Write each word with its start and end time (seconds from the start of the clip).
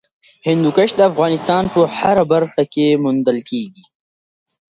هندوکش 0.47 0.89
د 0.95 0.99
افغانستان 1.11 1.63
په 1.73 1.81
هره 1.97 2.23
برخه 2.33 2.61
کې 2.73 2.87
موندل 3.03 3.37
کېږي. 3.49 3.83